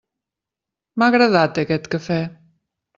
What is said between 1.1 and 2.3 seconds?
agradat aquest cafè!